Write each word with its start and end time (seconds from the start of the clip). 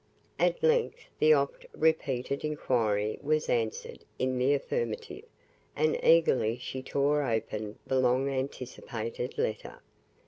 At 0.39 0.63
length 0.63 0.97
the 1.19 1.31
oft 1.33 1.67
repeated 1.73 2.43
inquiry 2.43 3.19
was 3.21 3.49
answered 3.49 4.03
in 4.17 4.39
the 4.39 4.55
affirmative, 4.55 5.25
and 5.75 5.95
eagerly 6.03 6.57
she 6.57 6.81
tore 6.81 7.21
open 7.23 7.77
the 7.85 7.99
long 7.99 8.27
anticipated 8.27 9.37
letter. 9.37 9.79